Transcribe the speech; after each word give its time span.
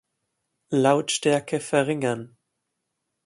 Lautstärke 0.73 1.59
verringern! 1.59 2.35